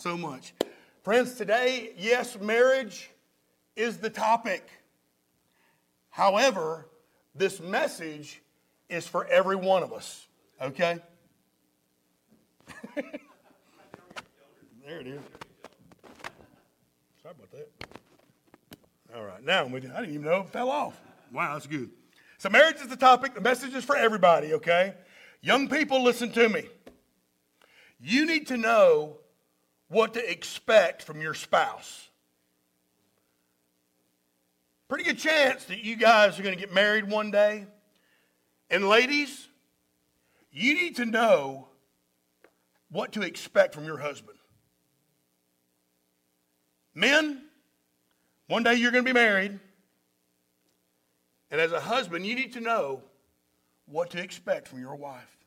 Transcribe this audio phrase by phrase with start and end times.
[0.00, 0.54] so much.
[1.02, 3.10] Friends, today, yes, marriage
[3.76, 4.66] is the topic.
[6.08, 6.86] However,
[7.34, 8.40] this message
[8.88, 10.26] is for every one of us,
[10.60, 10.98] okay?
[14.86, 15.20] there it is.
[17.22, 17.68] Sorry about that.
[19.14, 20.98] All right, now, I didn't even know it fell off.
[21.32, 21.90] Wow, that's good.
[22.38, 23.34] So, marriage is the topic.
[23.34, 24.94] The message is for everybody, okay?
[25.42, 26.64] Young people, listen to me.
[28.00, 29.19] You need to know
[29.90, 32.08] what to expect from your spouse.
[34.88, 37.66] Pretty good chance that you guys are going to get married one day.
[38.70, 39.48] And ladies,
[40.52, 41.68] you need to know
[42.90, 44.38] what to expect from your husband.
[46.94, 47.42] Men,
[48.46, 49.58] one day you're going to be married.
[51.50, 53.02] And as a husband, you need to know
[53.86, 55.39] what to expect from your wife.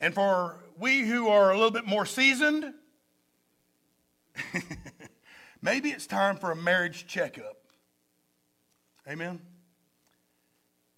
[0.00, 2.72] And for we who are a little bit more seasoned,
[5.62, 7.58] maybe it's time for a marriage checkup.
[9.06, 9.40] Amen.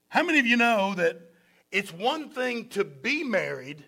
[0.09, 1.20] How many of you know that
[1.70, 3.83] it's one thing to be married,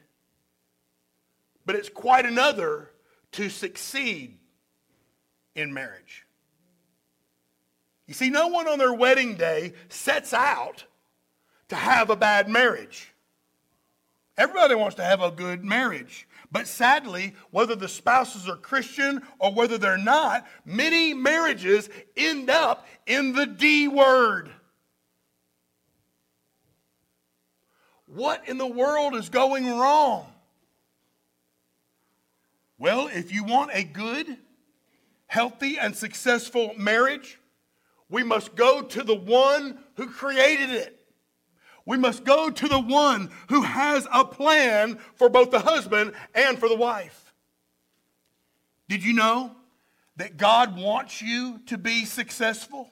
[1.66, 2.90] but it's quite another
[3.32, 4.38] to succeed
[5.54, 6.26] in marriage?
[8.06, 10.84] You see, no one on their wedding day sets out
[11.68, 13.13] to have a bad marriage.
[14.36, 16.27] Everybody wants to have a good marriage.
[16.50, 22.86] But sadly, whether the spouses are Christian or whether they're not, many marriages end up
[23.06, 24.50] in the D word.
[28.06, 30.27] What in the world is going wrong?
[32.78, 34.36] Well, if you want a good,
[35.27, 37.38] healthy, and successful marriage,
[38.08, 41.03] we must go to the one who created it.
[41.86, 46.58] We must go to the one who has a plan for both the husband and
[46.58, 47.34] for the wife.
[48.88, 49.54] Did you know
[50.16, 52.90] that God wants you to be successful?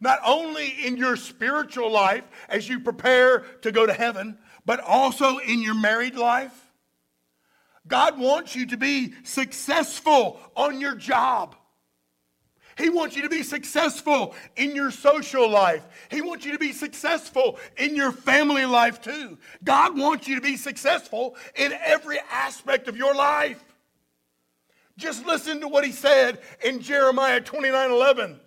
[0.00, 5.38] Not only in your spiritual life as you prepare to go to heaven, but also
[5.38, 6.72] in your married life.
[7.86, 11.54] God wants you to be successful on your job.
[12.76, 15.86] He wants you to be successful in your social life.
[16.10, 19.38] He wants you to be successful in your family life too.
[19.62, 23.62] God wants you to be successful in every aspect of your life.
[24.96, 28.40] Just listen to what he said in Jeremiah 29 11.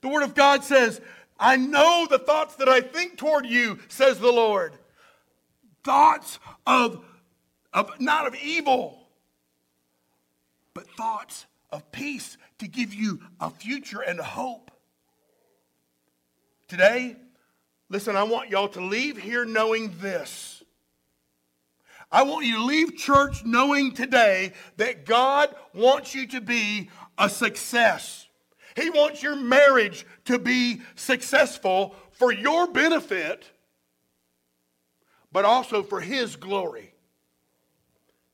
[0.00, 1.00] The Word of God says,
[1.38, 4.74] I know the thoughts that I think toward you, says the Lord.
[5.82, 7.04] Thoughts of,
[7.72, 8.98] of not of evil,
[10.74, 14.70] but thoughts of peace to give you a future and a hope.
[16.68, 17.16] Today,
[17.88, 20.62] listen, I want y'all to leave here knowing this.
[22.12, 27.28] I want you to leave church knowing today that God wants you to be a
[27.28, 28.26] success.
[28.76, 33.50] He wants your marriage to be successful for your benefit,
[35.32, 36.94] but also for His glory.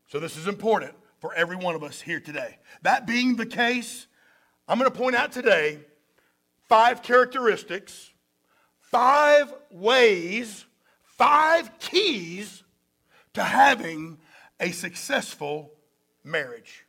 [0.08, 2.58] So, this is important for every one of us here today.
[2.82, 4.06] That being the case,
[4.68, 5.78] I'm going to point out today
[6.68, 8.10] five characteristics,
[8.80, 10.64] five ways,
[11.04, 12.64] five keys
[13.34, 14.18] to having
[14.58, 15.70] a successful
[16.24, 16.84] marriage.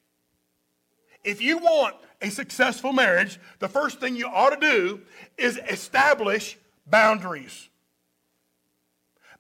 [1.24, 5.02] If you want a successful marriage, the first thing you ought to do
[5.38, 6.58] is establish
[6.88, 7.70] boundaries.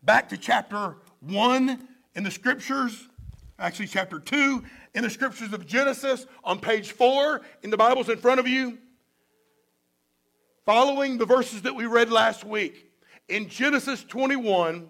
[0.03, 3.07] Back to chapter 1 in the scriptures,
[3.57, 4.63] actually, chapter 2
[4.97, 8.79] in the scriptures of Genesis on page 4 in the Bibles in front of you.
[10.65, 12.91] Following the verses that we read last week,
[13.29, 14.89] in Genesis 21,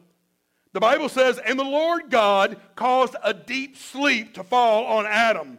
[0.71, 5.57] the Bible says, And the Lord God caused a deep sleep to fall on Adam,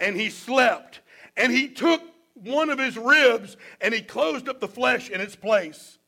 [0.00, 1.00] and he slept.
[1.36, 2.00] And he took
[2.32, 5.98] one of his ribs and he closed up the flesh in its place.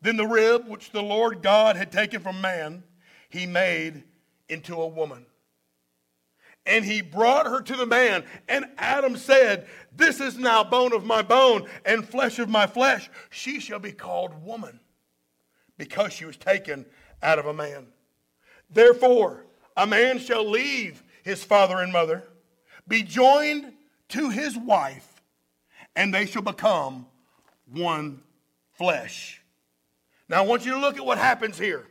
[0.00, 2.82] Then the rib which the Lord God had taken from man,
[3.28, 4.04] he made
[4.48, 5.26] into a woman.
[6.66, 8.24] And he brought her to the man.
[8.48, 13.10] And Adam said, This is now bone of my bone and flesh of my flesh.
[13.30, 14.80] She shall be called woman
[15.76, 16.86] because she was taken
[17.22, 17.86] out of a man.
[18.70, 19.44] Therefore,
[19.76, 22.24] a man shall leave his father and mother,
[22.86, 23.72] be joined
[24.10, 25.22] to his wife,
[25.96, 27.06] and they shall become
[27.70, 28.22] one
[28.72, 29.42] flesh.
[30.28, 31.86] Now, I want you to look at what happens here.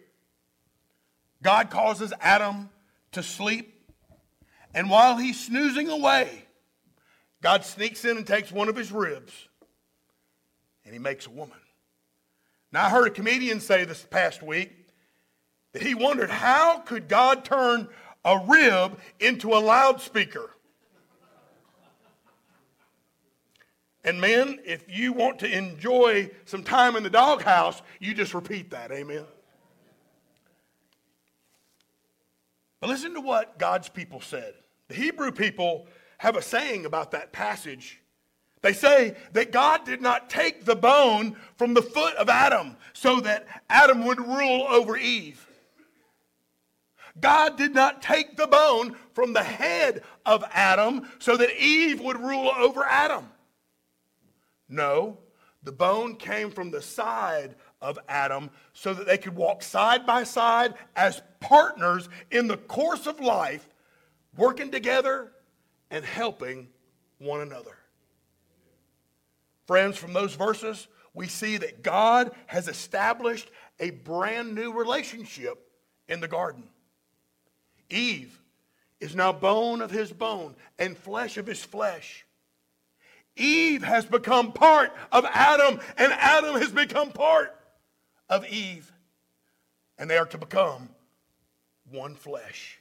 [1.41, 2.69] God causes Adam
[3.11, 3.72] to sleep,
[4.73, 6.45] and while he's snoozing away,
[7.41, 9.33] God sneaks in and takes one of his ribs,
[10.85, 11.57] and he makes a woman.
[12.71, 14.71] Now, I heard a comedian say this past week
[15.73, 17.87] that he wondered how could God turn
[18.25, 20.49] a rib into a loudspeaker.
[24.05, 28.71] And men, if you want to enjoy some time in the doghouse, you just repeat
[28.71, 28.91] that.
[28.91, 29.25] Amen.
[32.81, 34.55] But listen to what God's people said.
[34.93, 35.87] The Hebrew people
[36.19, 37.99] have a saying about that passage.
[38.61, 43.19] They say that God did not take the bone from the foot of Adam so
[43.21, 45.47] that Adam would rule over Eve.
[47.19, 52.19] God did not take the bone from the head of Adam so that Eve would
[52.19, 53.31] rule over Adam.
[54.69, 55.17] No,
[55.63, 60.23] the bone came from the side of Adam so that they could walk side by
[60.23, 63.72] side as partners in the course of life,
[64.35, 65.31] working together
[65.89, 66.67] and helping
[67.19, 67.77] one another.
[69.65, 73.49] Friends, from those verses, we see that God has established
[73.79, 75.69] a brand new relationship
[76.07, 76.63] in the garden.
[77.89, 78.39] Eve
[78.99, 82.25] is now bone of his bone and flesh of his flesh.
[83.35, 87.55] Eve has become part of Adam, and Adam has become part
[88.29, 88.91] of Eve.
[89.97, 90.89] And they are to become
[91.89, 92.79] one flesh.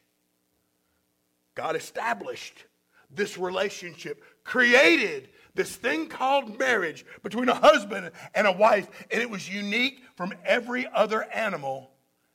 [1.55, 2.65] God established
[3.11, 9.29] this relationship, created this thing called marriage between a husband and a wife, and it
[9.29, 11.91] was unique from every other animal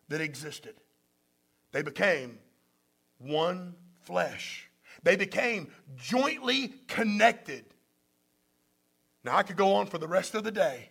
[0.10, 0.76] that existed.
[1.72, 2.38] They became
[3.18, 4.70] one flesh.
[5.04, 7.66] They became jointly connected
[9.28, 10.90] now, I could go on for the rest of the day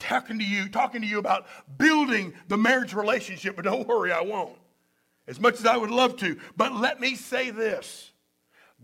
[0.00, 1.46] talking to you, talking to you about
[1.78, 4.58] building the marriage relationship, but don't worry, I won't.
[5.28, 6.38] As much as I would love to.
[6.56, 8.12] But let me say this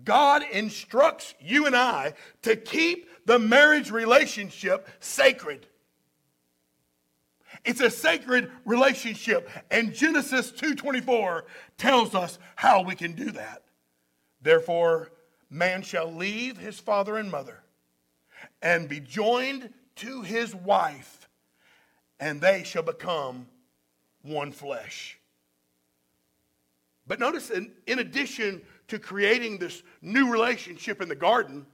[0.04, 5.66] God instructs you and I to keep the marriage relationship sacred.
[7.64, 11.44] It's a sacred relationship, and Genesis 2:24
[11.78, 13.62] tells us how we can do that.
[14.40, 15.12] Therefore,
[15.48, 17.62] man shall leave his father and mother
[18.60, 21.28] and be joined to his wife,
[22.18, 23.48] and they shall become
[24.22, 25.18] one flesh.
[27.06, 31.66] But notice, in, in addition to creating this new relationship in the garden,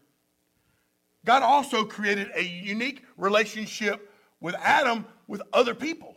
[1.25, 4.11] God also created a unique relationship
[4.41, 6.17] with Adam with other people.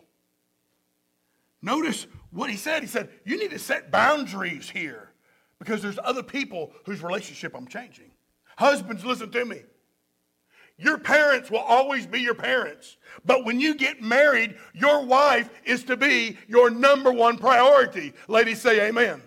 [1.61, 2.81] Notice what he said.
[2.81, 5.11] He said, You need to set boundaries here
[5.59, 8.11] because there's other people whose relationship I'm changing.
[8.57, 9.61] Husbands, listen to me.
[10.81, 12.97] Your parents will always be your parents.
[13.23, 18.13] But when you get married, your wife is to be your number one priority.
[18.27, 19.21] Ladies, say amen.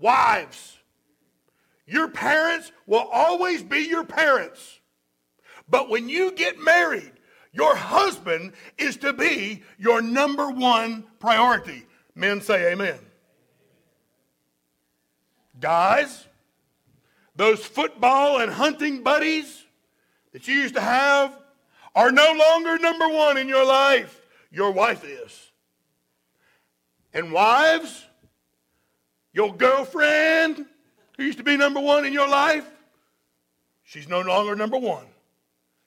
[0.00, 0.78] Wives,
[1.86, 4.80] your parents will always be your parents.
[5.68, 7.12] But when you get married,
[7.52, 11.86] your husband is to be your number one priority.
[12.16, 12.98] Men say amen.
[15.60, 16.27] Guys,
[17.38, 19.64] those football and hunting buddies
[20.32, 21.32] that you used to have
[21.94, 24.20] are no longer number one in your life.
[24.50, 25.52] Your wife is.
[27.14, 28.04] And wives,
[29.32, 30.66] your girlfriend
[31.16, 32.68] who used to be number one in your life,
[33.84, 35.06] she's no longer number one.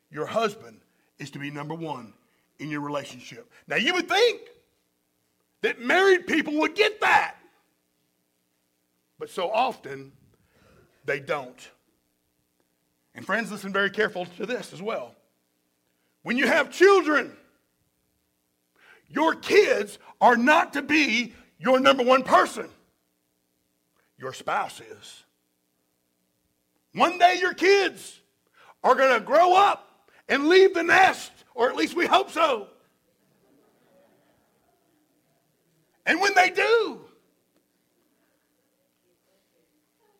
[0.09, 0.80] Your husband
[1.19, 2.13] is to be number one
[2.59, 3.51] in your relationship.
[3.68, 4.39] Now, you would think
[5.63, 7.36] that married people would get that.
[9.19, 10.13] But so often,
[11.05, 11.70] they don't.
[13.13, 15.15] And friends, listen very careful to this as well.
[16.24, 17.36] When you have children,
[19.08, 22.70] your kids are not to be your number one person.
[24.17, 25.24] Your spouse is.
[26.93, 28.20] One day your kids
[28.84, 32.67] are going to grow up and leave the nest, or at least we hope so.
[36.05, 37.01] And when they do,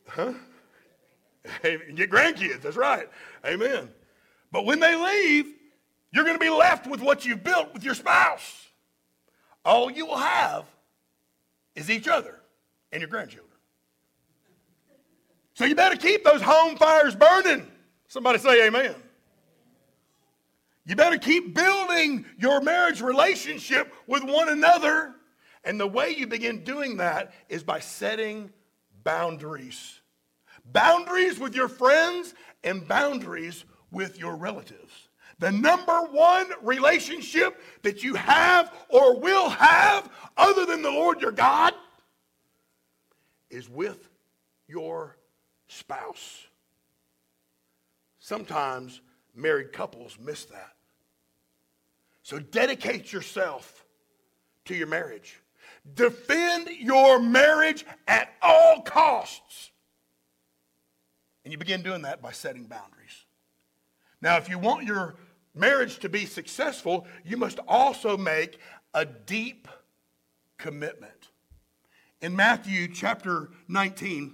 [0.08, 0.34] huh?
[1.64, 3.10] get grandkids, that's right.
[3.46, 3.90] Amen.
[4.52, 5.54] But when they leave,
[6.12, 8.68] you're going to be left with what you've built with your spouse.
[9.64, 10.66] All you will have
[11.76, 12.40] is each other
[12.92, 13.48] and your grandchildren.
[15.54, 17.68] So you better keep those home fires burning.
[18.08, 18.96] Somebody say amen.
[20.86, 25.14] You better keep building your marriage relationship with one another.
[25.64, 28.52] And the way you begin doing that is by setting
[29.04, 30.01] boundaries
[30.66, 35.10] boundaries with your friends, and boundaries with your relatives.
[35.40, 41.32] The number one relationship that you have or will have, other than the Lord your
[41.32, 41.74] God,
[43.50, 44.08] is with
[44.68, 45.18] your
[45.68, 46.46] spouse.
[48.20, 49.02] Sometimes
[49.36, 50.74] married couples miss that.
[52.22, 53.84] So dedicate yourself
[54.66, 55.40] to your marriage.
[55.96, 59.72] Defend your marriage at all costs.
[61.52, 63.26] And you begin doing that by setting boundaries.
[64.22, 65.16] Now, if you want your
[65.54, 68.58] marriage to be successful, you must also make
[68.94, 69.68] a deep
[70.58, 71.28] commitment.
[72.22, 74.34] In Matthew chapter 19,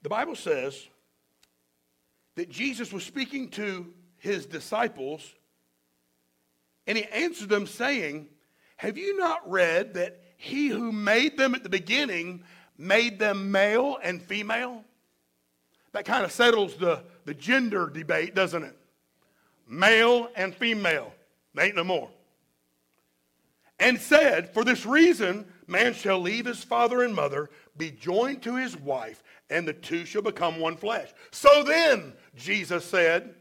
[0.00, 0.88] the Bible says
[2.36, 5.30] that Jesus was speaking to his disciples
[6.86, 8.28] and he answered them saying,
[8.78, 12.44] Have you not read that he who made them at the beginning
[12.82, 14.84] made them male and female?
[15.92, 18.76] That kind of settles the, the gender debate, doesn't it?
[19.68, 21.12] Male and female.
[21.54, 22.10] They ain't no more.
[23.78, 28.56] And said, For this reason, man shall leave his father and mother, be joined to
[28.56, 31.10] his wife, and the two shall become one flesh.
[31.30, 33.34] So then, Jesus said,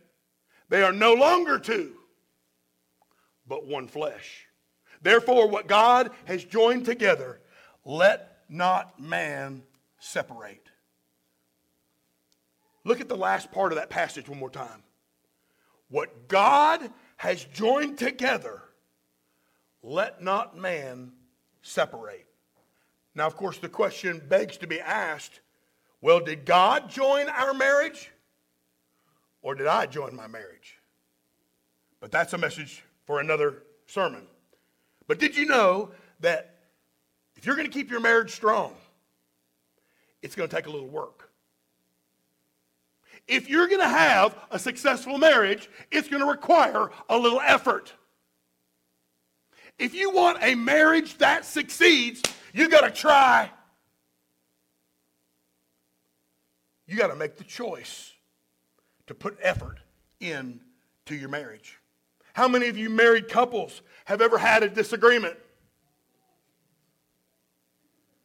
[0.72, 1.92] they are no longer two,
[3.46, 4.46] but one flesh.
[5.02, 7.42] Therefore, what God has joined together,
[7.84, 9.64] let not man
[10.00, 10.68] separate.
[12.84, 14.84] Look at the last part of that passage one more time.
[15.90, 18.62] What God has joined together,
[19.82, 21.12] let not man
[21.62, 22.28] separate.
[23.14, 25.40] Now, of course, the question begs to be asked
[26.04, 28.12] well, did God join our marriage
[29.44, 30.80] or did I join my marriage?
[32.00, 34.26] But that's a message for another sermon.
[35.08, 35.92] But did you know
[36.22, 36.51] that
[37.42, 38.72] if you're going to keep your marriage strong,
[40.22, 41.32] it's going to take a little work?
[43.28, 47.94] If you're going to have a successful marriage, it's going to require a little effort.
[49.80, 52.22] If you want a marriage that succeeds,
[52.54, 53.50] you got to try.
[56.86, 58.14] You got to make the choice
[59.08, 59.80] to put effort
[60.20, 60.60] into
[61.10, 61.80] your marriage.
[62.34, 65.38] How many of you married couples have ever had a disagreement?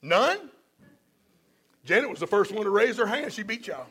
[0.07, 0.51] None?
[1.85, 3.33] Janet was the first one to raise her hand.
[3.33, 3.87] She beat y'all.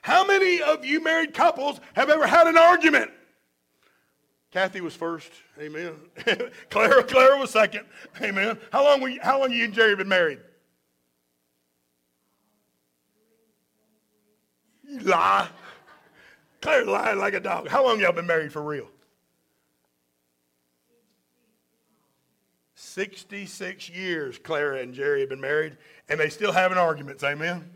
[0.00, 3.10] How many of you married couples have ever had an argument?
[4.50, 5.30] Kathy was first.
[5.60, 5.94] Amen.
[6.70, 7.84] Clara, Clara was second.
[8.20, 8.58] Amen.
[8.72, 10.40] How long were you, how long you and Jerry been married?
[14.88, 15.48] You lie.
[16.62, 17.68] Claire lying like a dog.
[17.68, 18.88] How long y'all been married for real?
[22.92, 25.78] 66 years Clara and Jerry have been married,
[26.10, 27.70] and they still having arguments, amen?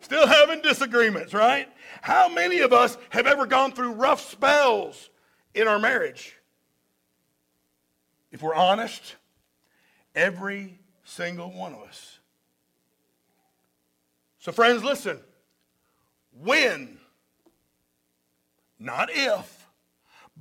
[0.00, 1.68] Still having disagreements, right?
[2.00, 5.10] How many of us have ever gone through rough spells
[5.52, 6.34] in our marriage?
[8.32, 9.16] If we're honest,
[10.14, 12.18] every single one of us.
[14.38, 15.20] So, friends, listen.
[16.40, 16.96] When,
[18.78, 19.66] not if,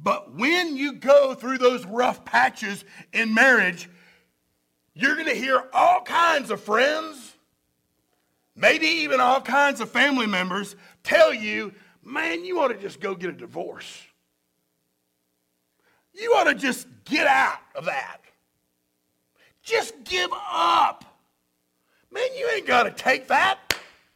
[0.01, 3.89] but when you go through those rough patches in marriage,
[4.99, 7.27] you're going to hear all kinds of friends
[8.57, 11.73] maybe even all kinds of family members tell you,
[12.03, 14.03] man, you ought to just go get a divorce.
[16.13, 18.17] You ought to just get out of that.
[19.61, 21.05] Just give up.
[22.11, 23.59] Man, you ain't got to take that.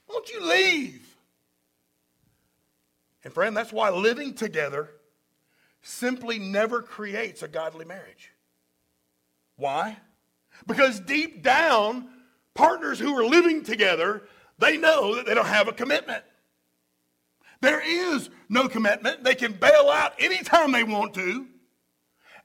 [0.10, 1.16] Won't you leave?
[3.24, 4.90] And friend, that's why living together
[5.84, 8.32] simply never creates a godly marriage.
[9.58, 9.98] Why?
[10.68, 12.10] Because deep down,
[12.54, 14.24] partners who are living together,
[14.60, 16.24] they know that they don't have a commitment.
[17.62, 19.24] There is no commitment.
[19.24, 21.48] They can bail out anytime they want to.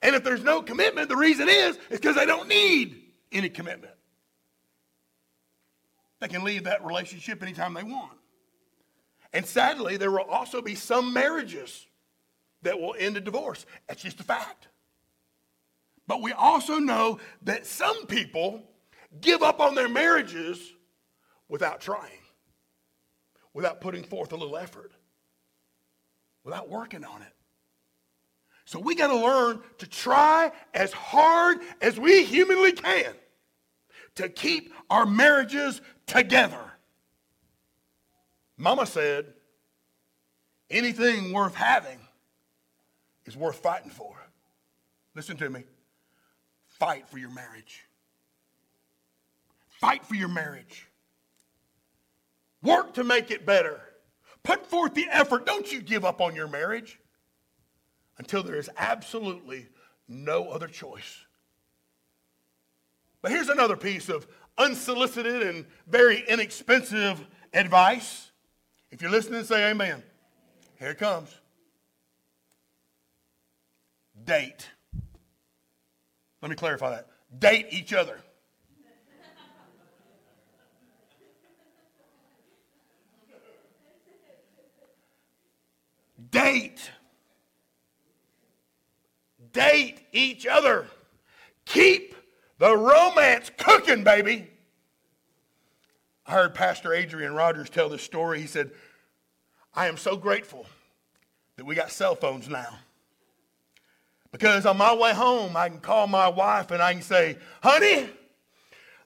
[0.03, 3.95] And if there's no commitment, the reason is is because they don't need any commitment.
[6.21, 8.13] They can leave that relationship anytime they want.
[9.33, 11.87] And sadly, there will also be some marriages
[12.63, 13.67] that will end in divorce.
[13.89, 14.69] That's just a fact.
[16.07, 18.63] But we also know that some people
[19.21, 20.73] give up on their marriages
[21.49, 22.21] without trying,
[23.53, 24.93] without putting forth a little effort,
[26.45, 27.33] without working on it.
[28.65, 33.15] So we got to learn to try as hard as we humanly can
[34.17, 36.73] to keep our marriages together.
[38.57, 39.35] Mama said,
[40.71, 41.99] anything worth having
[43.25, 44.17] is worth fighting for.
[45.15, 45.65] Listen to me.
[46.79, 47.85] Fight for your marriage.
[49.81, 50.87] Fight for your marriage.
[52.63, 53.81] Work to make it better.
[54.43, 55.47] Put forth the effort.
[55.47, 56.99] Don't you give up on your marriage
[58.19, 59.69] until there is absolutely
[60.09, 61.25] no other choice.
[63.23, 64.27] But here's another piece of
[64.59, 68.31] unsolicited and very inexpensive advice.
[68.91, 70.03] If you're listening, say amen.
[70.79, 71.35] Here it comes.
[74.25, 74.69] date.
[76.43, 77.09] Let me clarify that.
[77.39, 78.21] Date each other.
[86.31, 86.91] Date.
[89.53, 90.87] Date each other.
[91.65, 92.15] Keep
[92.59, 94.51] the romance cooking, baby.
[96.27, 98.41] I heard Pastor Adrian Rogers tell this story.
[98.41, 98.71] He said,
[99.75, 100.67] I am so grateful
[101.57, 102.79] that we got cell phones now.
[104.33, 108.09] Because on my way home, I can call my wife and I can say, honey,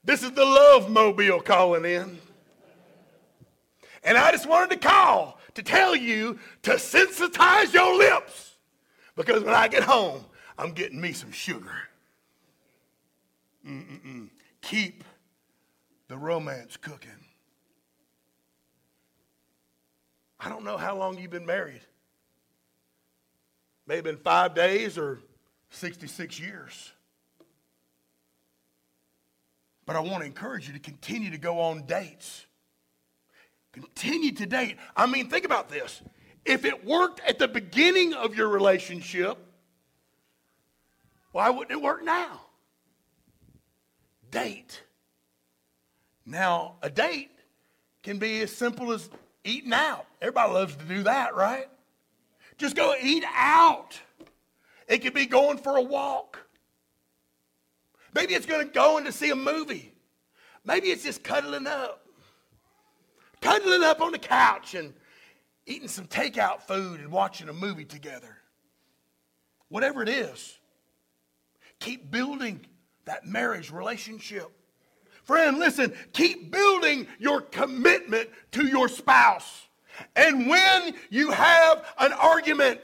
[0.03, 2.19] this is the love mobile calling in.
[4.03, 8.57] And I just wanted to call to tell you to sensitize your lips.
[9.15, 10.25] Because when I get home,
[10.57, 11.77] I'm getting me some sugar.
[13.67, 14.31] Mm-mm-mm.
[14.63, 15.05] Keep
[16.09, 17.11] the romance cooking.
[20.39, 21.83] I don't know how long you've been married.
[23.91, 25.19] Maybe been five days or
[25.71, 26.93] 66 years.
[29.85, 32.47] But I want to encourage you to continue to go on dates.
[33.73, 34.77] Continue to date.
[34.97, 36.03] I mean, think about this.
[36.45, 39.37] If it worked at the beginning of your relationship,
[41.33, 42.43] why wouldn't it work now?
[44.31, 44.85] Date.
[46.25, 47.33] Now, a date
[48.05, 49.11] can be as simple as
[49.43, 50.07] eating out.
[50.23, 51.67] Everybody loves to do that, right?
[52.61, 53.99] Just go eat out.
[54.87, 56.39] It could be going for a walk.
[58.13, 59.95] Maybe it's going to go in to see a movie.
[60.63, 62.07] Maybe it's just cuddling up.
[63.41, 64.93] Cuddling up on the couch and
[65.65, 68.37] eating some takeout food and watching a movie together.
[69.71, 70.59] Whatever it is,
[71.79, 72.67] keep building
[73.07, 74.51] that marriage relationship.
[75.23, 79.69] Friend, listen, keep building your commitment to your spouse.
[80.17, 82.81] And when you have an argument,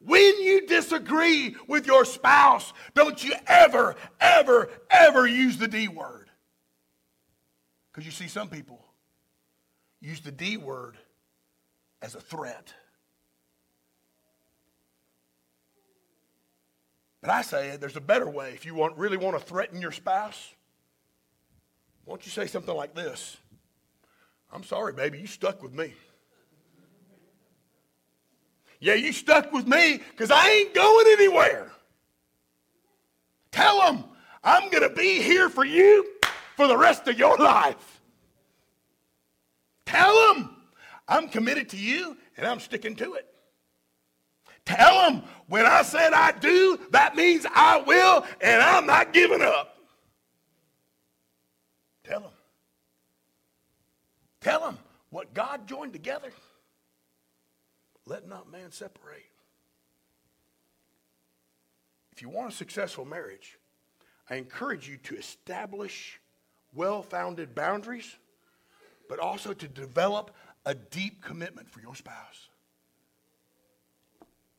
[0.00, 6.30] when you disagree with your spouse, don't you ever, ever, ever use the D word.
[7.92, 8.84] Because you see, some people
[10.00, 10.96] use the D word
[12.00, 12.72] as a threat.
[17.20, 18.52] But I say there's a better way.
[18.54, 20.54] If you want, really want to threaten your spouse,
[22.04, 23.36] why don't you say something like this?
[24.52, 25.94] I'm sorry, baby, you stuck with me.
[28.80, 31.70] Yeah, you stuck with me because I ain't going anywhere.
[33.52, 34.04] Tell them
[34.42, 36.06] I'm going to be here for you
[36.56, 38.00] for the rest of your life.
[39.84, 40.56] Tell them
[41.06, 43.26] I'm committed to you and I'm sticking to it.
[44.64, 49.42] Tell them when I said I do, that means I will and I'm not giving
[49.42, 49.76] up.
[52.04, 52.30] Tell them.
[54.40, 54.78] Tell them
[55.10, 56.32] what God joined together.
[58.06, 59.26] Let not man separate.
[62.12, 63.58] If you want a successful marriage,
[64.28, 66.20] I encourage you to establish
[66.74, 68.16] well founded boundaries,
[69.08, 70.30] but also to develop
[70.64, 72.48] a deep commitment for your spouse.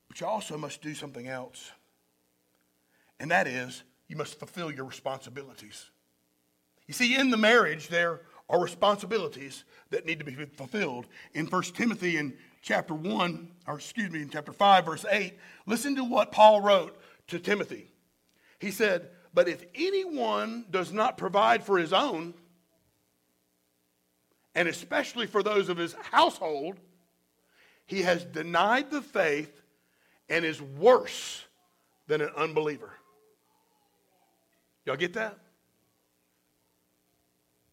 [0.08, 1.70] But you also must do something else,
[3.18, 5.90] and that is you must fulfill your responsibilities.
[6.86, 8.20] You see, in the marriage, there
[8.52, 11.06] are responsibilities that need to be fulfilled.
[11.32, 15.32] In 1 Timothy in chapter 1, or excuse me, in chapter 5, verse 8,
[15.66, 17.90] listen to what Paul wrote to Timothy.
[18.58, 22.34] He said, But if anyone does not provide for his own,
[24.54, 26.76] and especially for those of his household,
[27.86, 29.62] he has denied the faith
[30.28, 31.42] and is worse
[32.06, 32.92] than an unbeliever.
[34.84, 35.38] Y'all get that?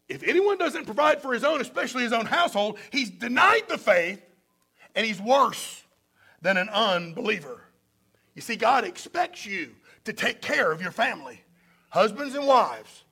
[0.09, 4.21] If anyone doesn't provide for his own, especially his own household, he's denied the faith
[4.95, 5.83] and he's worse
[6.41, 7.61] than an unbeliever.
[8.33, 11.43] You see, God expects you to take care of your family,
[11.89, 13.03] husbands and wives.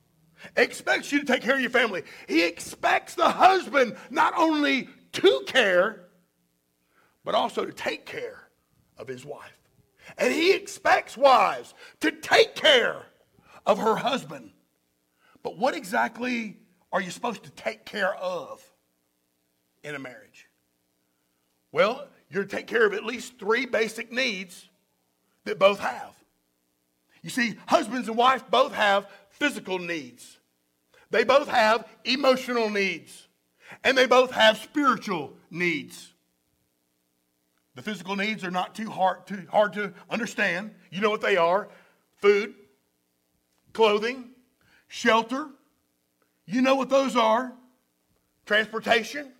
[0.56, 2.02] Expects you to take care of your family.
[2.26, 6.04] He expects the husband not only to care,
[7.24, 8.48] but also to take care
[8.96, 9.58] of his wife.
[10.16, 13.06] And he expects wives to take care
[13.66, 14.52] of her husband.
[15.42, 16.56] But what exactly
[16.92, 18.62] are you supposed to take care of
[19.82, 20.48] in a marriage?
[21.72, 24.68] Well, you're to take care of at least three basic needs
[25.44, 26.14] that both have.
[27.22, 30.38] You see, husbands and wives both have physical needs,
[31.10, 33.28] they both have emotional needs,
[33.84, 36.12] and they both have spiritual needs.
[37.74, 40.74] The physical needs are not too hard, too hard to understand.
[40.90, 41.68] You know what they are
[42.16, 42.54] food,
[43.72, 44.30] clothing,
[44.88, 45.46] shelter,
[46.48, 47.52] you know what those are
[48.46, 49.30] transportation.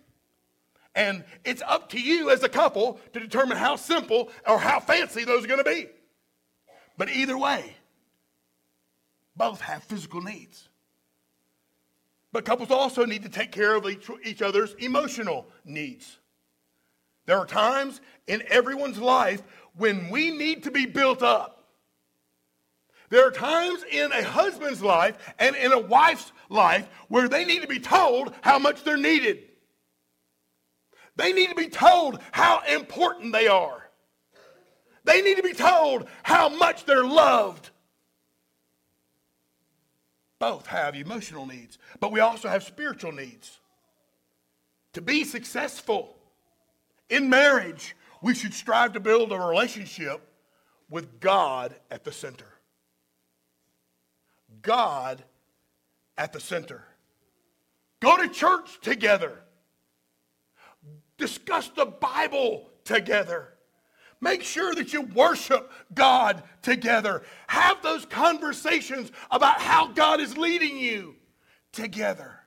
[0.93, 5.23] And it's up to you as a couple to determine how simple or how fancy
[5.23, 5.87] those are going to be.
[6.97, 7.75] But either way,
[9.35, 10.69] both have physical needs.
[12.31, 16.19] But couples also need to take care of each, each other's emotional needs.
[17.25, 19.41] There are times in everyone's life
[19.75, 21.58] when we need to be built up.
[23.09, 27.61] There are times in a husband's life and in a wife's life where they need
[27.61, 29.43] to be told how much they're needed.
[31.15, 33.89] They need to be told how important they are.
[35.03, 37.71] They need to be told how much they're loved.
[40.37, 43.59] Both have emotional needs, but we also have spiritual needs.
[44.93, 46.15] To be successful
[47.09, 50.21] in marriage, we should strive to build a relationship
[50.89, 52.45] with God at the center.
[54.61, 55.23] God
[56.17, 56.83] at the center.
[57.99, 59.39] Go to church together.
[61.17, 63.53] Discuss the Bible together.
[64.21, 67.23] Make sure that you worship God together.
[67.47, 71.15] Have those conversations about how God is leading you
[71.71, 72.39] together.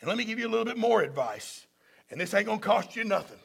[0.00, 1.66] And let me give you a little bit more advice.
[2.10, 3.38] And this ain't to cost you nothing.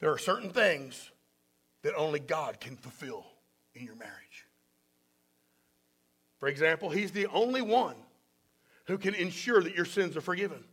[0.00, 1.09] There are certain things
[1.82, 3.26] that only God can fulfill
[3.74, 4.46] in your marriage.
[6.38, 7.96] For example, He's the only one
[8.86, 10.64] who can ensure that your sins are forgiven.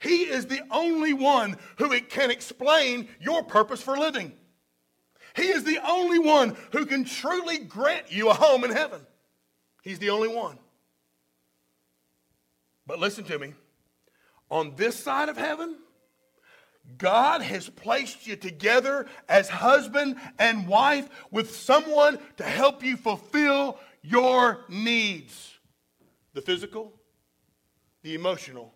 [0.00, 4.32] He is the only one who can explain your purpose for living.
[5.34, 9.00] He is the only one who can truly grant you a home in heaven.
[9.82, 10.58] He's the only one.
[12.86, 13.54] But listen to me.
[14.50, 15.76] On this side of heaven,
[16.98, 23.78] God has placed you together as husband and wife with someone to help you fulfill
[24.02, 25.52] your needs
[26.36, 26.92] the physical,
[28.02, 28.74] the emotional,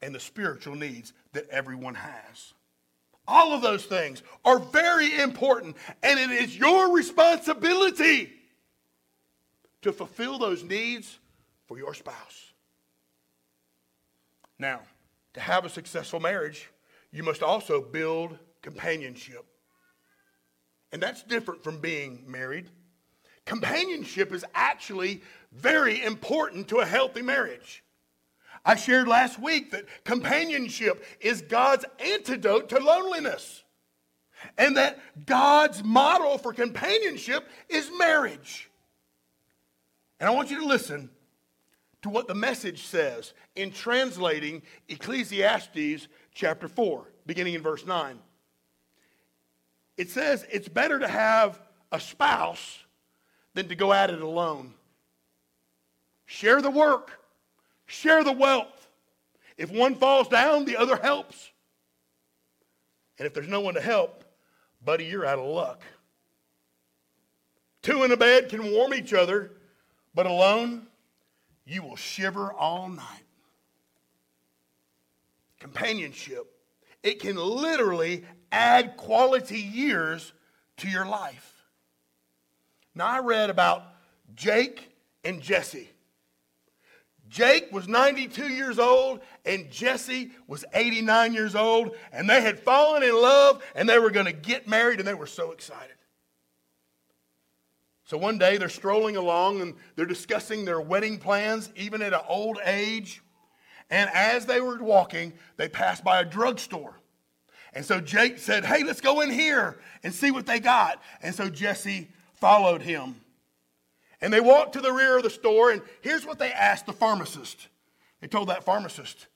[0.00, 2.54] and the spiritual needs that everyone has.
[3.26, 8.32] All of those things are very important, and it is your responsibility
[9.82, 11.18] to fulfill those needs
[11.66, 12.52] for your spouse.
[14.58, 14.80] Now,
[15.34, 16.70] to have a successful marriage,
[17.10, 19.44] you must also build companionship.
[20.92, 22.70] And that's different from being married.
[23.44, 27.82] Companionship is actually very important to a healthy marriage.
[28.64, 33.64] I shared last week that companionship is God's antidote to loneliness.
[34.56, 38.70] And that God's model for companionship is marriage.
[40.20, 41.10] And I want you to listen
[42.02, 46.06] to what the message says in translating Ecclesiastes
[46.38, 48.16] chapter 4, beginning in verse 9.
[49.96, 52.78] It says it's better to have a spouse
[53.54, 54.72] than to go at it alone.
[56.26, 57.18] Share the work,
[57.86, 58.88] share the wealth.
[59.56, 61.50] If one falls down, the other helps.
[63.18, 64.22] And if there's no one to help,
[64.84, 65.82] buddy, you're out of luck.
[67.82, 69.50] Two in a bed can warm each other,
[70.14, 70.86] but alone,
[71.66, 73.27] you will shiver all night.
[75.58, 76.46] Companionship,
[77.02, 80.32] it can literally add quality years
[80.78, 81.64] to your life.
[82.94, 83.84] Now, I read about
[84.34, 84.90] Jake
[85.24, 85.88] and Jesse.
[87.28, 93.02] Jake was 92 years old and Jesse was 89 years old, and they had fallen
[93.02, 95.94] in love and they were going to get married, and they were so excited.
[98.04, 102.20] So one day they're strolling along and they're discussing their wedding plans, even at an
[102.26, 103.22] old age.
[103.90, 106.94] And as they were walking, they passed by a drugstore.
[107.72, 111.02] And so Jake said, Hey, let's go in here and see what they got.
[111.22, 113.16] And so Jesse followed him.
[114.20, 116.92] And they walked to the rear of the store, and here's what they asked the
[116.92, 117.68] pharmacist.
[118.20, 119.28] They told that pharmacist,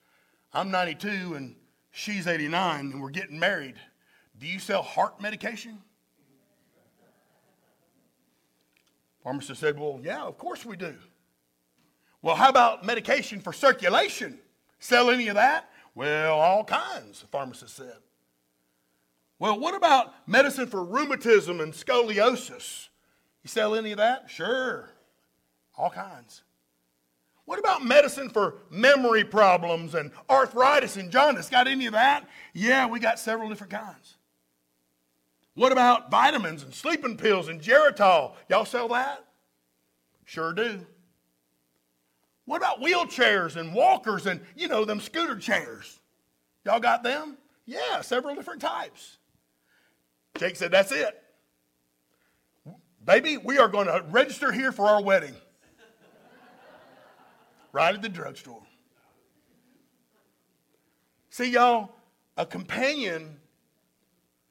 [0.53, 1.55] I'm 92 and
[1.93, 3.77] she's 89, and we're getting married.
[4.39, 5.79] Do you sell heart medication?
[9.23, 10.95] Pharmacist said, Well, yeah, of course we do.
[12.23, 14.39] Well, how about medication for circulation?
[14.83, 15.71] Sell any of that?
[15.95, 17.99] Well, all kinds, the pharmacist said.
[19.39, 22.89] Well, what about medicine for rheumatism and scoliosis?
[23.45, 24.29] You sell any of that?
[24.29, 24.91] Sure.
[25.79, 26.43] All kinds.
[27.45, 31.49] What about medicine for memory problems and arthritis and jaundice?
[31.49, 32.29] Got any of that?
[32.53, 34.17] Yeah, we got several different kinds.
[35.55, 38.33] What about vitamins and sleeping pills and Geritol?
[38.49, 39.25] Y'all sell that?
[40.25, 40.85] Sure do.
[42.45, 46.01] What about wheelchairs and walkers and, you know, them scooter chairs?
[46.65, 47.39] Y'all got them?
[47.67, 49.19] Yeah, several different types.
[50.37, 51.23] Jake said, That's it.
[53.05, 55.35] Baby, we are going to register here for our wedding.
[57.73, 58.63] right at the drugstore.
[61.31, 61.91] See, y'all,
[62.37, 63.41] a companion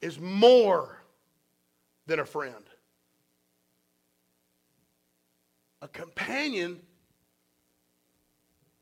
[0.02, 1.04] is more
[2.08, 2.66] than a friend.
[5.82, 6.82] A companion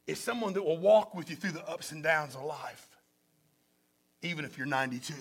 [0.10, 2.88] is someone that will walk with you through the ups and downs of life,
[4.22, 5.14] even if you're 92.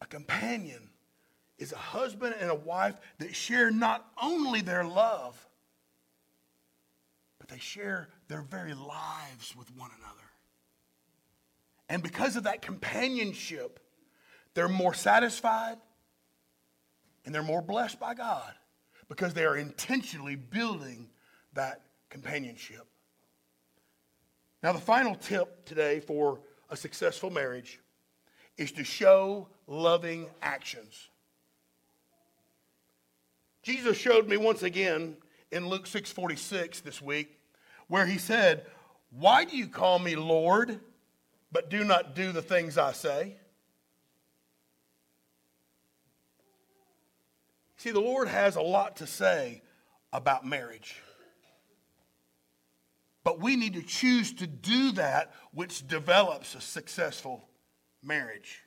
[0.00, 0.90] A companion
[1.58, 5.48] is a husband and a wife that share not only their love,
[7.38, 10.14] but they share their very lives with one another.
[11.88, 13.80] And because of that companionship,
[14.52, 15.78] they're more satisfied
[17.24, 18.52] and they're more blessed by God
[19.08, 21.08] because they are intentionally building
[21.54, 22.86] that companionship.
[24.62, 26.40] Now, the final tip today for
[26.70, 27.80] a successful marriage
[28.56, 31.08] is to show loving actions.
[33.62, 35.16] Jesus showed me once again
[35.50, 37.38] in Luke 6:46 this week
[37.86, 38.66] where he said,
[39.10, 40.80] "Why do you call me Lord,
[41.52, 43.38] but do not do the things I say?"
[47.76, 49.62] See, the Lord has a lot to say
[50.12, 51.00] about marriage.
[53.28, 57.46] But we need to choose to do that which develops a successful
[58.02, 58.64] marriage.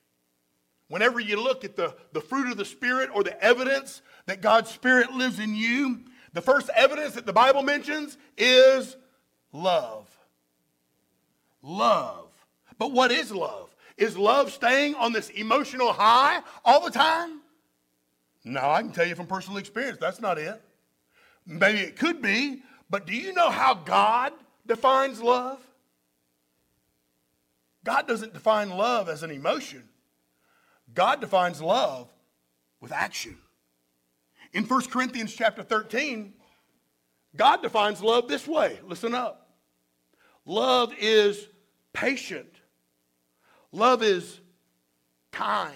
[0.88, 4.70] Whenever you look at the, the fruit of the Spirit or the evidence that God's
[4.70, 6.02] Spirit lives in you,
[6.34, 8.98] the first evidence that the Bible mentions is
[9.52, 10.16] love.
[11.64, 12.30] Love.
[12.78, 13.76] But what is love?
[13.98, 17.42] Is love staying on this emotional high all the time?
[18.44, 20.62] No, I can tell you from personal experience, that's not it.
[21.48, 24.34] Maybe it could be, but do you know how God
[24.72, 25.60] defines love?
[27.84, 29.84] God doesn't define love as an emotion.
[30.94, 32.08] God defines love
[32.80, 33.38] with action.
[34.54, 36.32] In 1 Corinthians chapter 13,
[37.36, 38.80] God defines love this way.
[38.88, 39.50] Listen up.
[40.46, 41.50] Love is
[41.92, 42.54] patient.
[43.74, 44.40] Love is
[45.34, 45.76] kind.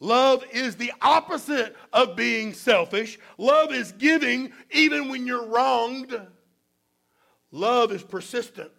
[0.00, 3.16] Love is the opposite of being selfish.
[3.36, 6.20] Love is giving even when you're wronged.
[7.50, 8.70] Love is persistent.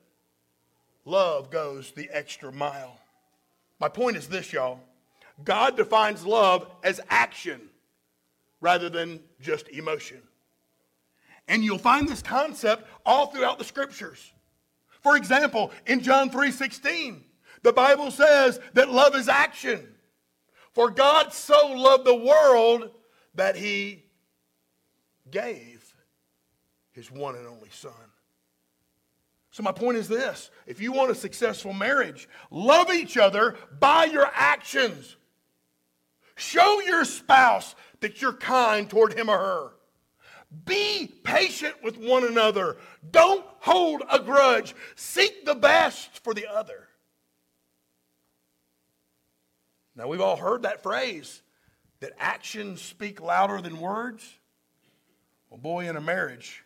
[1.05, 2.99] Love goes the extra mile.
[3.79, 4.79] My point is this, y'all.
[5.43, 7.61] God defines love as action
[8.61, 10.21] rather than just emotion.
[11.47, 14.33] And you'll find this concept all throughout the scriptures.
[15.01, 17.23] For example, in John 3:16,
[17.63, 19.95] the Bible says that love is action.
[20.73, 22.91] For God so loved the world
[23.33, 24.05] that he
[25.31, 25.95] gave
[26.91, 28.08] his one and only son.
[29.59, 34.05] So, my point is this if you want a successful marriage, love each other by
[34.05, 35.17] your actions.
[36.37, 39.71] Show your spouse that you're kind toward him or her.
[40.63, 42.77] Be patient with one another.
[43.11, 44.75] Don't hold a grudge.
[44.95, 46.87] Seek the best for the other.
[49.93, 51.41] Now, we've all heard that phrase
[51.99, 54.25] that actions speak louder than words.
[55.49, 56.63] Well, boy, in a marriage,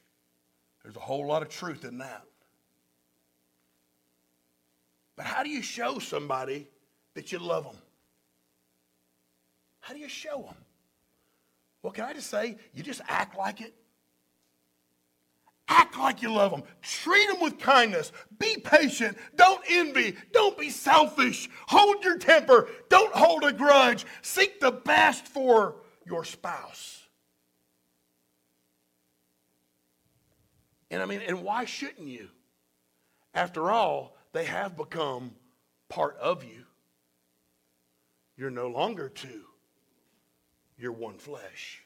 [0.83, 2.21] there's a whole lot of truth in that.
[5.15, 6.67] But how do you show somebody
[7.13, 7.77] that you love them?
[9.79, 10.55] How do you show them?
[11.81, 13.73] Well, can I just say, you just act like it.
[15.67, 16.63] Act like you love them.
[16.81, 18.11] Treat them with kindness.
[18.39, 19.17] Be patient.
[19.35, 20.15] Don't envy.
[20.31, 21.49] Don't be selfish.
[21.67, 22.69] Hold your temper.
[22.89, 24.05] Don't hold a grudge.
[24.21, 27.01] Seek the best for your spouse.
[30.91, 32.29] And I mean, and why shouldn't you?
[33.33, 35.31] After all, they have become
[35.89, 36.65] part of you.
[38.35, 39.43] You're no longer two,
[40.77, 41.83] you're one flesh.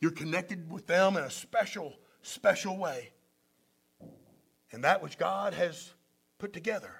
[0.00, 3.10] You're connected with them in a special special way.
[4.72, 5.92] And that which God has
[6.38, 6.92] put together,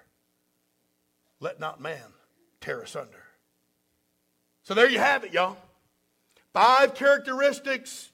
[1.39, 2.13] let not man
[2.61, 3.25] tear asunder.
[4.63, 5.57] So there you have it, y'all.
[6.53, 8.11] Five characteristics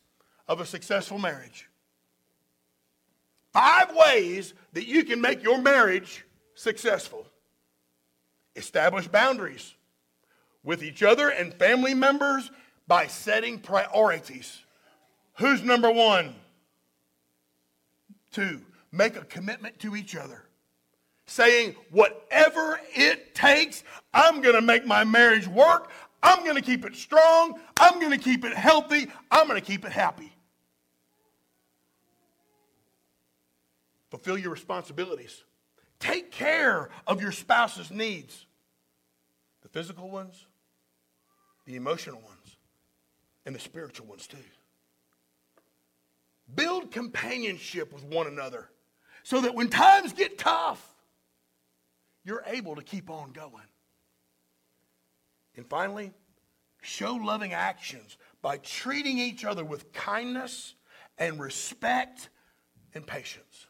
[0.47, 1.69] of a successful marriage.
[3.57, 7.27] Five ways that you can make your marriage successful.
[8.55, 9.75] Establish boundaries
[10.63, 12.51] with each other and family members
[12.87, 14.59] by setting priorities.
[15.39, 16.35] Who's number one?
[18.31, 18.61] Two,
[18.93, 20.43] make a commitment to each other.
[21.25, 25.91] Saying, whatever it takes, I'm going to make my marriage work.
[26.23, 27.59] I'm going to keep it strong.
[27.79, 29.07] I'm going to keep it healthy.
[29.31, 30.36] I'm going to keep it happy.
[34.11, 35.43] Fulfill your responsibilities.
[35.99, 38.47] Take care of your spouse's needs
[39.63, 40.47] the physical ones,
[41.65, 42.57] the emotional ones,
[43.45, 44.37] and the spiritual ones too.
[46.55, 48.69] Build companionship with one another
[49.25, 50.87] so that when times get tough,
[52.25, 53.65] you're able to keep on going.
[55.57, 56.13] And finally,
[56.81, 60.75] show loving actions by treating each other with kindness
[61.19, 62.29] and respect
[62.95, 63.66] and patience.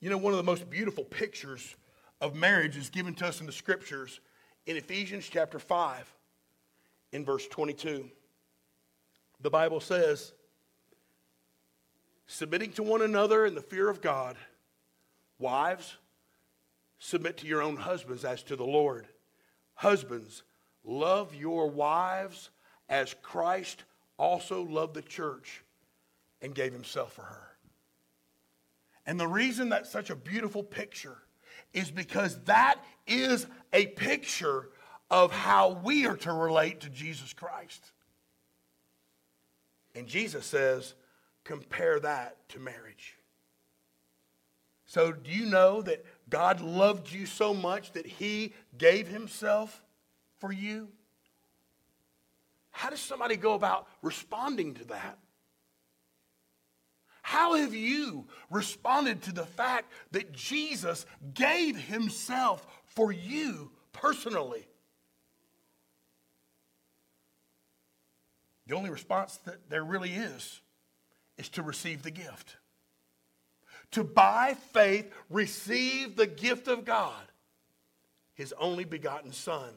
[0.00, 1.74] You know, one of the most beautiful pictures
[2.20, 4.20] of marriage is given to us in the scriptures
[4.66, 6.12] in Ephesians chapter 5,
[7.12, 8.08] in verse 22.
[9.40, 10.32] The Bible says,
[12.26, 14.36] submitting to one another in the fear of God,
[15.38, 15.96] wives,
[16.98, 19.08] submit to your own husbands as to the Lord.
[19.74, 20.42] Husbands,
[20.84, 22.50] love your wives
[22.88, 23.84] as Christ
[24.16, 25.62] also loved the church
[26.42, 27.47] and gave himself for her.
[29.08, 31.16] And the reason that's such a beautiful picture
[31.72, 34.68] is because that is a picture
[35.10, 37.82] of how we are to relate to Jesus Christ.
[39.94, 40.92] And Jesus says,
[41.44, 43.16] compare that to marriage.
[44.84, 49.82] So, do you know that God loved you so much that he gave himself
[50.36, 50.88] for you?
[52.72, 55.18] How does somebody go about responding to that?
[57.28, 64.66] How have you responded to the fact that Jesus gave himself for you personally?
[68.66, 70.62] The only response that there really is
[71.36, 72.56] is to receive the gift.
[73.90, 77.26] To by faith receive the gift of God,
[78.32, 79.68] his only begotten Son,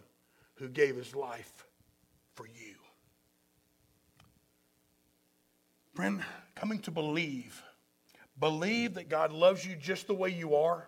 [0.54, 1.66] who gave his life
[2.34, 2.81] for you.
[5.94, 6.24] Friend,
[6.56, 7.62] coming to believe,
[8.40, 10.88] believe that God loves you just the way you are,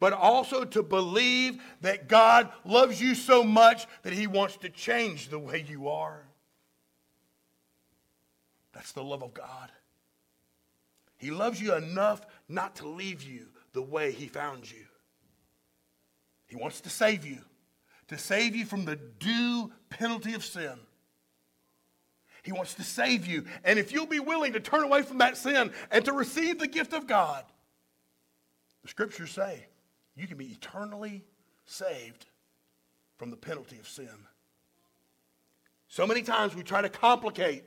[0.00, 5.28] but also to believe that God loves you so much that he wants to change
[5.28, 6.24] the way you are.
[8.72, 9.70] That's the love of God.
[11.18, 14.86] He loves you enough not to leave you the way he found you.
[16.46, 17.38] He wants to save you,
[18.08, 20.78] to save you from the due penalty of sin.
[22.42, 23.44] He wants to save you.
[23.64, 26.66] And if you'll be willing to turn away from that sin and to receive the
[26.66, 27.44] gift of God,
[28.82, 29.66] the scriptures say
[30.16, 31.22] you can be eternally
[31.66, 32.26] saved
[33.16, 34.08] from the penalty of sin.
[35.88, 37.64] So many times we try to complicate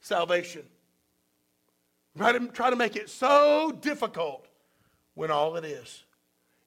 [0.00, 0.62] salvation.
[2.14, 4.46] We try to, try to make it so difficult
[5.14, 6.04] when all it is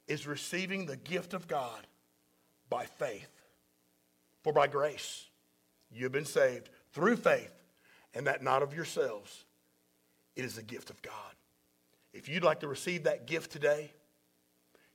[0.07, 1.87] is receiving the gift of God
[2.69, 3.29] by faith.
[4.43, 5.25] For by grace
[5.91, 7.51] you have been saved through faith,
[8.13, 9.43] and that not of yourselves.
[10.37, 11.13] It is a gift of God.
[12.13, 13.91] If you'd like to receive that gift today,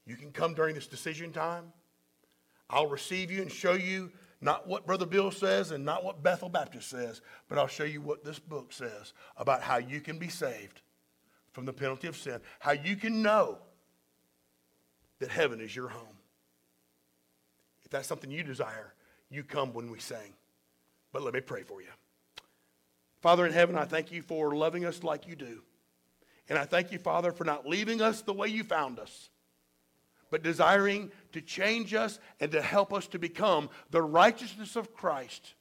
[0.07, 1.71] you can come during this decision time.
[2.71, 4.11] I'll receive you and show you
[4.41, 8.01] not what Brother Bill says and not what Bethel Baptist says, but I'll show you
[8.01, 10.81] what this book says about how you can be saved
[11.51, 13.59] from the penalty of sin, how you can know
[15.19, 16.17] that heaven is your home.
[17.83, 18.95] If that's something you desire,
[19.29, 20.33] you come when we sing.
[21.11, 21.87] But let me pray for you.
[23.21, 25.61] Father in heaven, I thank you for loving us like you do.
[26.49, 29.29] And I thank you, Father, for not leaving us the way you found us,
[30.29, 35.53] but desiring to change us and to help us to become the righteousness of Christ.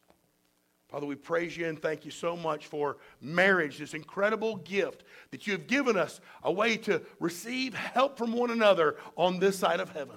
[0.89, 5.47] Father, we praise you and thank you so much for marriage, this incredible gift that
[5.47, 9.79] you have given us, a way to receive help from one another on this side
[9.79, 10.17] of heaven.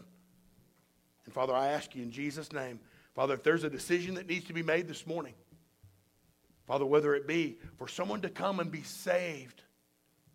[1.26, 2.80] And Father, I ask you in Jesus' name
[3.14, 5.34] Father, if there's a decision that needs to be made this morning,
[6.66, 9.62] Father, whether it be for someone to come and be saved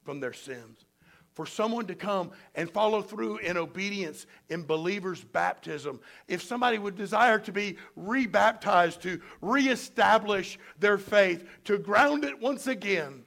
[0.04, 0.84] from their sins,
[1.32, 6.96] for someone to come and follow through in obedience in believers' baptism, if somebody would
[6.96, 13.24] desire to be rebaptized, to reestablish their faith, to ground it once again,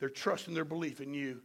[0.00, 1.40] their trust and their belief in you.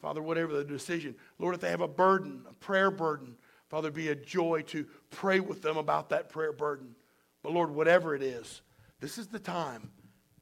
[0.00, 3.36] Father, whatever the decision, Lord, if they have a burden, a prayer burden,
[3.74, 6.94] Father, be a joy to pray with them about that prayer burden.
[7.42, 8.62] But Lord, whatever it is,
[9.00, 9.90] this is the time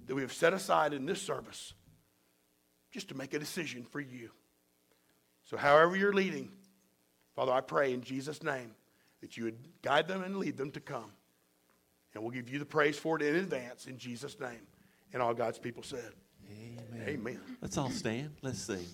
[0.07, 1.73] that we have set aside in this service
[2.91, 4.29] just to make a decision for you.
[5.45, 6.51] So, however you're leading,
[7.35, 8.75] Father, I pray in Jesus' name
[9.23, 11.13] that you would guide them and lead them to come.
[12.13, 14.67] And we'll give you the praise for it in advance in Jesus' name.
[15.15, 16.13] And all God's people said,
[16.51, 17.09] Amen.
[17.09, 17.41] Amen.
[17.63, 18.33] Let's all stand.
[18.43, 18.85] Let's sing.